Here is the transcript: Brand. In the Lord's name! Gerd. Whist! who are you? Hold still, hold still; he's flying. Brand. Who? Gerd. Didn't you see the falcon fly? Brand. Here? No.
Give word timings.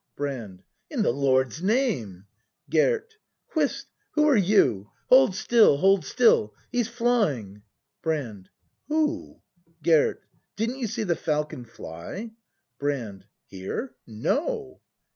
Brand. 0.15 0.63
In 0.89 1.03
the 1.03 1.11
Lord's 1.11 1.61
name! 1.61 2.25
Gerd. 2.71 3.13
Whist! 3.53 3.85
who 4.13 4.27
are 4.27 4.35
you? 4.35 4.89
Hold 5.09 5.35
still, 5.35 5.77
hold 5.77 6.05
still; 6.05 6.55
he's 6.71 6.87
flying. 6.87 7.61
Brand. 8.01 8.49
Who? 8.87 9.43
Gerd. 9.83 10.17
Didn't 10.55 10.79
you 10.79 10.87
see 10.87 11.03
the 11.03 11.15
falcon 11.15 11.65
fly? 11.65 12.31
Brand. 12.79 13.27
Here? 13.45 13.93
No. 14.07 14.81